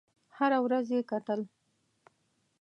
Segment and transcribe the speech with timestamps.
[0.37, 1.39] هره ورځ یې کتل.